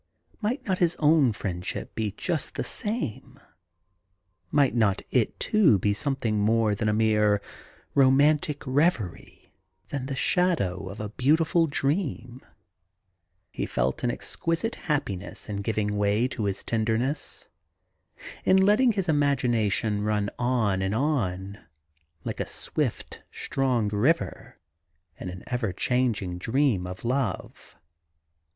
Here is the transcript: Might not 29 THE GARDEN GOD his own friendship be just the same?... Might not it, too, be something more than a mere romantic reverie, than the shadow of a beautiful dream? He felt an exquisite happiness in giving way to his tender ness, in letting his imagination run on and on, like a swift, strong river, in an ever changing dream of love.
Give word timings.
Might 0.41 0.65
not 0.65 0.77
29 0.77 0.77
THE 0.77 0.77
GARDEN 0.77 0.77
GOD 0.77 0.79
his 0.79 0.95
own 0.95 1.31
friendship 1.33 1.93
be 1.93 2.11
just 2.17 2.55
the 2.55 2.63
same?... 2.63 3.39
Might 4.49 4.73
not 4.73 5.03
it, 5.11 5.39
too, 5.39 5.77
be 5.77 5.93
something 5.93 6.39
more 6.39 6.73
than 6.73 6.89
a 6.89 6.91
mere 6.91 7.39
romantic 7.93 8.63
reverie, 8.65 9.53
than 9.89 10.07
the 10.07 10.15
shadow 10.15 10.89
of 10.89 10.99
a 10.99 11.09
beautiful 11.09 11.67
dream? 11.67 12.41
He 13.51 13.67
felt 13.67 14.03
an 14.03 14.09
exquisite 14.09 14.73
happiness 14.73 15.47
in 15.47 15.57
giving 15.57 15.95
way 15.95 16.27
to 16.29 16.45
his 16.45 16.63
tender 16.63 16.97
ness, 16.97 17.47
in 18.43 18.57
letting 18.57 18.93
his 18.93 19.07
imagination 19.07 20.01
run 20.01 20.31
on 20.39 20.81
and 20.81 20.95
on, 20.95 21.59
like 22.23 22.39
a 22.39 22.47
swift, 22.47 23.21
strong 23.31 23.87
river, 23.89 24.57
in 25.19 25.29
an 25.29 25.43
ever 25.45 25.71
changing 25.71 26.39
dream 26.39 26.87
of 26.87 27.05
love. 27.05 27.75